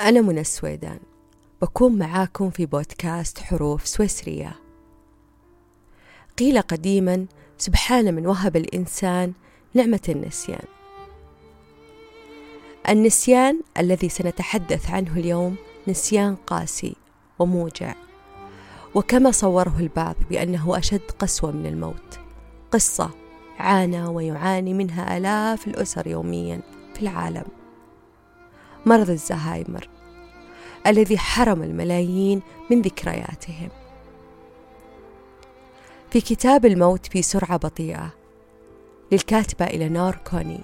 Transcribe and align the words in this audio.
أنا 0.00 0.20
منى 0.20 0.40
السويدان. 0.40 0.98
بكون 1.62 1.98
معاكم 1.98 2.50
في 2.50 2.66
بودكاست 2.66 3.38
حروف 3.38 3.86
سويسرية. 3.86 4.56
قيل 6.38 6.60
قديما 6.60 7.26
سبحان 7.58 8.14
من 8.14 8.26
وهب 8.26 8.56
الإنسان 8.56 9.32
نعمة 9.74 10.00
النسيان. 10.08 10.64
النسيان 12.88 13.60
الذي 13.78 14.08
سنتحدث 14.08 14.90
عنه 14.90 15.16
اليوم 15.16 15.56
نسيان 15.88 16.34
قاسي 16.34 16.96
وموجع. 17.38 17.94
وكما 18.94 19.30
صوره 19.30 19.76
البعض 19.78 20.16
بأنه 20.30 20.78
أشد 20.78 21.10
قسوة 21.18 21.50
من 21.50 21.66
الموت. 21.66 22.18
قصة 22.70 23.10
عانى 23.58 24.06
ويعاني 24.06 24.74
منها 24.74 25.16
آلاف 25.16 25.66
الأسر 25.66 26.06
يوميا 26.06 26.60
في 26.94 27.02
العالم. 27.02 27.44
مرض 28.86 29.10
الزهايمر 29.10 29.88
الذي 30.86 31.18
حرم 31.18 31.62
الملايين 31.62 32.42
من 32.70 32.82
ذكرياتهم. 32.82 33.68
في 36.10 36.20
كتاب 36.20 36.66
الموت 36.66 37.06
في 37.06 37.22
سرعة 37.22 37.56
بطيئة 37.56 38.12
للكاتبة 39.12 39.64
إلينور 39.64 40.18
كوني 40.30 40.60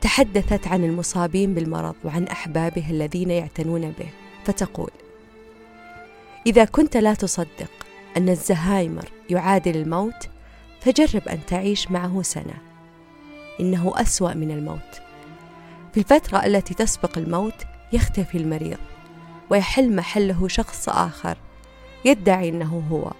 تحدثت 0.00 0.68
عن 0.68 0.84
المصابين 0.84 1.54
بالمرض 1.54 1.94
وعن 2.04 2.24
أحبابه 2.24 2.90
الذين 2.90 3.30
يعتنون 3.30 3.80
به 3.80 4.08
فتقول 4.44 4.90
إذا 6.46 6.64
كنت 6.64 6.96
لا 6.96 7.14
تصدق 7.14 7.70
أن 8.16 8.28
الزهايمر 8.28 9.08
يعادل 9.30 9.76
الموت 9.76 10.28
فجرب 10.80 11.28
أن 11.28 11.38
تعيش 11.46 11.90
معه 11.90 12.22
سنة. 12.22 12.54
إنه 13.60 13.92
أسوأ 13.96 14.34
من 14.34 14.50
الموت. 14.50 15.00
في 15.94 16.00
الفترة 16.00 16.46
التي 16.46 16.74
تسبق 16.74 17.18
الموت 17.18 17.54
يختفي 17.92 18.38
المريض 18.38 18.78
ويحل 19.50 19.96
محله 19.96 20.48
شخص 20.48 20.88
آخر 20.88 21.38
يدعي 22.04 22.48
أنه 22.48 22.82
هو. 22.90 23.12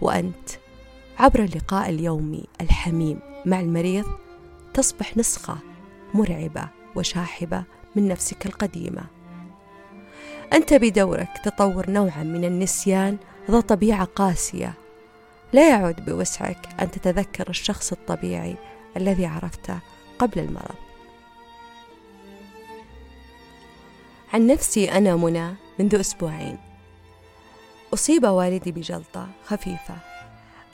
وأنت 0.00 0.50
عبر 1.18 1.44
اللقاء 1.44 1.90
اليومي 1.90 2.44
الحميم 2.60 3.18
مع 3.46 3.60
المريض 3.60 4.04
تصبح 4.74 5.16
نسخة 5.16 5.58
مرعبة 6.14 6.68
وشاحبة 6.96 7.64
من 7.96 8.08
نفسك 8.08 8.46
القديمة. 8.46 9.02
أنت 10.52 10.74
بدورك 10.74 11.30
تطور 11.44 11.90
نوعا 11.90 12.22
من 12.22 12.44
النسيان 12.44 13.16
ذا 13.50 13.60
طبيعة 13.60 14.04
قاسية. 14.04 14.74
لا 15.52 15.70
يعود 15.70 16.04
بوسعك 16.04 16.68
أن 16.80 16.90
تتذكر 16.90 17.50
الشخص 17.50 17.92
الطبيعي 17.92 18.56
الذي 18.96 19.26
عرفته 19.26 19.78
قبل 20.18 20.40
المرض. 20.40 20.87
عن 24.32 24.46
نفسي 24.46 24.92
أنا 24.92 25.16
منى 25.16 25.54
منذ 25.78 25.94
أسبوعين. 26.00 26.58
أصيب 27.94 28.24
والدي 28.24 28.72
بجلطة 28.72 29.28
خفيفة 29.46 29.96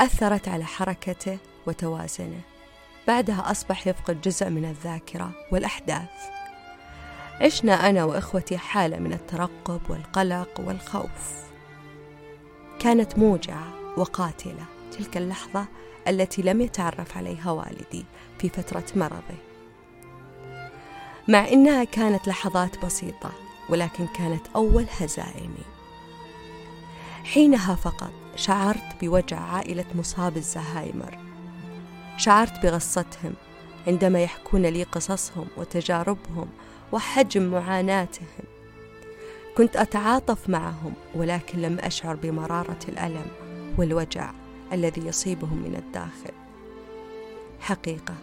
أثرت 0.00 0.48
على 0.48 0.64
حركته 0.64 1.38
وتوازنه. 1.66 2.40
بعدها 3.06 3.50
أصبح 3.50 3.86
يفقد 3.86 4.20
جزء 4.20 4.48
من 4.48 4.64
الذاكرة 4.64 5.32
والأحداث. 5.52 6.10
عشنا 7.40 7.88
أنا 7.90 8.04
وإخوتي 8.04 8.58
حالة 8.58 8.98
من 8.98 9.12
الترقب 9.12 9.80
والقلق 9.88 10.60
والخوف. 10.60 11.44
كانت 12.78 13.18
موجعة 13.18 13.74
وقاتلة 13.96 14.64
تلك 14.92 15.16
اللحظة 15.16 15.66
التي 16.08 16.42
لم 16.42 16.60
يتعرف 16.60 17.16
عليها 17.16 17.50
والدي 17.50 18.04
في 18.38 18.48
فترة 18.48 18.84
مرضه. 18.96 19.38
مع 21.28 21.48
إنها 21.48 21.84
كانت 21.84 22.28
لحظات 22.28 22.84
بسيطة 22.84 23.43
ولكن 23.68 24.06
كانت 24.06 24.46
أول 24.56 24.86
هزائمي. 25.00 25.64
حينها 27.24 27.74
فقط 27.74 28.12
شعرت 28.36 29.00
بوجع 29.00 29.40
عائلة 29.40 29.84
مصاب 29.94 30.36
الزهايمر. 30.36 31.18
شعرت 32.16 32.62
بغصتهم 32.62 33.32
عندما 33.86 34.22
يحكون 34.22 34.62
لي 34.62 34.82
قصصهم 34.82 35.46
وتجاربهم 35.56 36.48
وحجم 36.92 37.42
معاناتهم. 37.42 38.44
كنت 39.56 39.76
أتعاطف 39.76 40.48
معهم 40.48 40.92
ولكن 41.14 41.62
لم 41.62 41.78
أشعر 41.80 42.16
بمرارة 42.16 42.78
الألم 42.88 43.26
والوجع 43.78 44.30
الذي 44.72 45.06
يصيبهم 45.06 45.56
من 45.56 45.76
الداخل. 45.76 46.34
حقيقة 47.60 48.14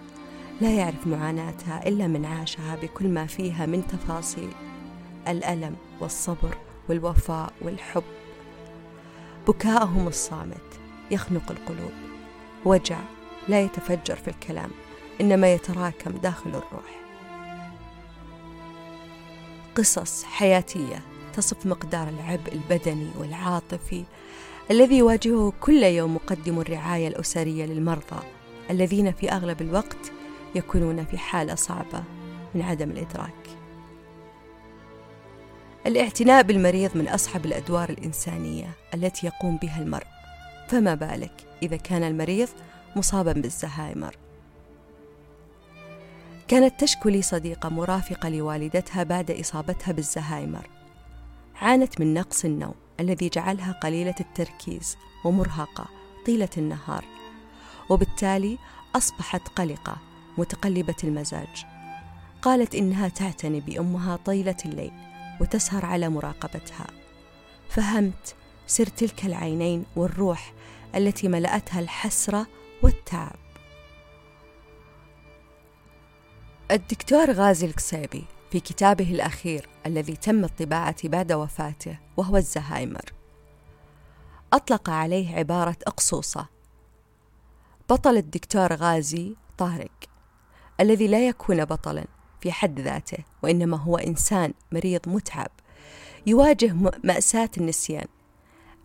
لا 0.62 0.70
يعرف 0.70 1.08
معاناتها 1.08 1.88
إلا 1.88 2.08
من 2.08 2.26
عاشها 2.26 2.76
بكل 2.76 3.08
ما 3.08 3.26
فيها 3.26 3.66
من 3.66 3.88
تفاصيل. 3.88 4.52
الألم 5.28 5.76
والصبر 6.00 6.58
والوفاء 6.90 7.54
والحب. 7.62 8.04
بكاءهم 9.48 10.08
الصامت 10.08 10.80
يخنق 11.12 11.52
القلوب. 11.52 11.92
وجع 12.66 12.98
لا 13.48 13.62
يتفجر 13.62 14.16
في 14.16 14.28
الكلام 14.28 14.70
إنما 15.22 15.54
يتراكم 15.54 16.12
داخل 16.12 16.50
الروح. 16.50 17.02
قصص 19.76 20.24
حياتية 20.24 21.02
تصف 21.34 21.66
مقدار 21.66 22.10
العبء 22.10 22.54
البدني 22.54 23.10
والعاطفي 23.20 24.04
الذي 24.72 24.98
يواجهه 24.98 25.54
كل 25.62 25.84
يوم 25.84 26.16
مقدم 26.16 26.60
الرعاية 26.60 27.08
الأسرية 27.08 27.66
للمرضى 27.66 28.24
الذين 28.70 29.12
في 29.12 29.32
أغلب 29.32 29.62
الوقت 29.62 30.12
يكونون 30.56 31.06
في 31.06 31.18
حالة 31.18 31.56
صعبة 31.56 32.04
من 32.56 32.62
عدم 32.62 32.92
الإدراك. 32.92 33.41
الاعتناء 35.88 36.44
بالمريض 36.44 36.98
من 36.98 37.08
أصعب 37.08 37.46
الأدوار 37.46 37.90
الإنسانية 37.90 38.70
التي 38.94 39.28
يقوم 39.28 39.58
بها 39.58 39.82
المرء. 39.82 40.08
فما 40.68 40.96
بالك 40.96 41.32
إذا 41.64 41.78
كان 41.78 42.04
المريض 42.04 42.50
مصابا 42.96 43.34
بالزهايمر؟ 43.34 44.16
كانت 46.48 46.80
تشكو 46.80 47.10
لي 47.10 47.22
صديقة 47.22 47.70
مرافقة 47.70 48.30
لوالدتها 48.30 49.04
بعد 49.04 49.32
إصابتها 49.32 49.92
بالزهايمر. 49.92 50.70
عانت 51.56 52.02
من 52.02 52.14
نقص 52.14 52.46
النوم 52.46 52.76
الذي 53.00 53.30
جعلها 53.30 53.72
قليلة 53.72 54.16
التركيز 54.20 54.98
ومرهقة 55.26 55.86
طيلة 56.26 56.50
النهار 56.58 57.06
وبالتالي 57.90 58.58
أصبحت 58.96 59.48
قلقة 59.48 59.98
متقلبة 60.38 60.96
المزاج. 61.04 61.66
قالت 62.42 62.76
إنها 62.76 63.08
تعتني 63.08 63.60
بأمها 63.60 64.16
طيلة 64.16 64.58
الليل. 64.66 65.11
وتسهر 65.42 65.86
على 65.86 66.10
مراقبتها. 66.10 66.88
فهمت 67.70 68.36
سر 68.68 68.86
تلك 68.86 69.26
العينين 69.26 69.86
والروح 69.96 70.54
التي 70.96 71.28
ملأتها 71.28 71.80
الحسرة 71.80 72.48
والتعب. 72.84 73.36
الدكتور 76.72 77.32
غازي 77.32 77.66
القصيبي 77.66 78.26
في 78.52 78.60
كتابه 78.60 79.12
الأخير 79.12 79.70
الذي 79.86 80.16
تم 80.16 80.44
الطباعة 80.44 80.96
بعد 81.04 81.32
وفاته 81.32 81.98
وهو 82.18 82.38
الزهايمر 82.38 83.14
أطلق 84.54 84.90
عليه 84.90 85.36
عبارة 85.36 85.78
أقصوصة. 85.88 86.48
بطل 87.90 88.18
الدكتور 88.18 88.74
غازي 88.74 89.36
طارق 89.58 89.92
الذي 90.80 91.08
لا 91.08 91.28
يكون 91.28 91.66
بطلا. 91.66 92.06
في 92.42 92.52
حد 92.52 92.80
ذاته 92.80 93.18
وإنما 93.44 93.78
هو 93.78 93.98
إنسان 93.98 94.54
مريض 94.72 95.02
متعب 95.08 95.52
يواجه 96.28 96.76
مأساة 97.04 97.50
النسيان 97.58 98.06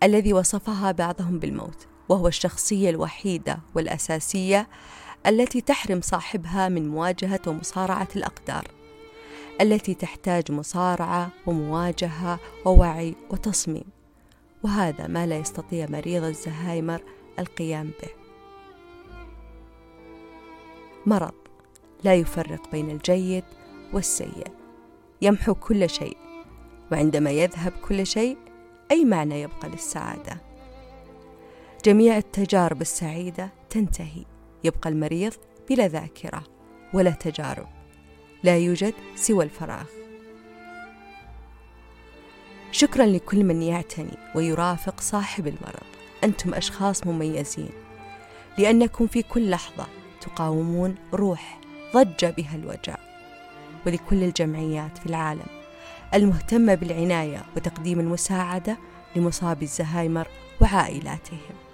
الذي 0.02 0.32
وصفها 0.32 0.92
بعضهم 0.92 1.38
بالموت 1.38 1.86
وهو 2.08 2.28
الشخصية 2.28 2.90
الوحيدة 2.90 3.58
والأساسية 3.74 4.68
التي 5.26 5.60
تحرم 5.60 6.00
صاحبها 6.00 6.68
من 6.68 6.88
مواجهة 6.88 7.40
ومصارعة 7.46 8.08
الأقدار 8.16 8.64
التي 9.60 9.94
تحتاج 9.94 10.52
مصارعة 10.52 11.30
ومواجهة 11.46 12.40
ووعي 12.64 13.14
وتصميم 13.30 13.84
وهذا 14.62 15.06
ما 15.06 15.26
لا 15.26 15.38
يستطيع 15.38 15.86
مريض 15.90 16.24
الزهايمر 16.24 17.00
القيام 17.38 17.90
به. 18.02 18.08
مرض 21.06 21.45
لا 22.06 22.14
يفرق 22.14 22.70
بين 22.72 22.90
الجيد 22.90 23.44
والسيء. 23.92 24.46
يمحو 25.22 25.54
كل 25.54 25.90
شيء 25.90 26.16
وعندما 26.92 27.30
يذهب 27.30 27.72
كل 27.72 28.06
شيء 28.06 28.36
أي 28.90 29.04
معنى 29.04 29.40
يبقى 29.40 29.68
للسعادة؟ 29.68 30.40
جميع 31.84 32.16
التجارب 32.16 32.80
السعيدة 32.80 33.52
تنتهي. 33.70 34.24
يبقى 34.64 34.90
المريض 34.90 35.32
بلا 35.70 35.88
ذاكرة 35.88 36.42
ولا 36.94 37.10
تجارب 37.10 37.68
لا 38.42 38.58
يوجد 38.58 38.94
سوى 39.14 39.44
الفراغ. 39.44 39.86
شكرا 42.70 43.06
لكل 43.06 43.44
من 43.44 43.62
يعتني 43.62 44.18
ويرافق 44.34 45.00
صاحب 45.00 45.46
المرض. 45.46 45.86
أنتم 46.24 46.54
أشخاص 46.54 47.06
مميزين 47.06 47.70
لأنكم 48.58 49.06
في 49.06 49.22
كل 49.22 49.50
لحظة 49.50 49.86
تقاومون 50.20 50.94
روح 51.14 51.65
ضج 51.94 52.26
بها 52.26 52.56
الوجع. 52.56 52.96
ولكل 53.86 54.22
الجمعيات 54.22 54.98
في 54.98 55.06
العالم 55.06 55.46
المهتمة 56.14 56.74
بالعناية 56.74 57.42
وتقديم 57.56 58.00
المساعدة 58.00 58.76
لمصابي 59.16 59.64
الزهايمر 59.64 60.28
وعائلاتهم. 60.60 61.65